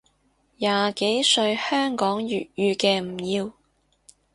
[0.57, 3.53] 廿幾歲香港粵語嘅唔要